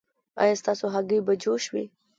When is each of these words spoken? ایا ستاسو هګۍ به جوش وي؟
ایا 0.41 0.55
ستاسو 0.61 0.85
هګۍ 0.93 1.19
به 1.25 1.33
جوش 1.43 1.63
وي؟ 1.73 1.85